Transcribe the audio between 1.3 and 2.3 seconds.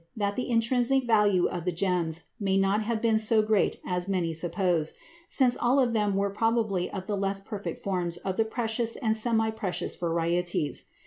of the gems